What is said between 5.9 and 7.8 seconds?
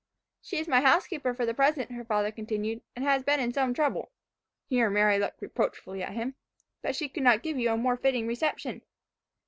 at him), "that she could not give you a